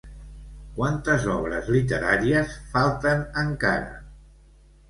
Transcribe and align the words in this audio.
Quantes 0.77 1.27
obres 1.33 1.69
literàries 1.75 2.57
falten 2.73 3.23
encara? 3.45 3.95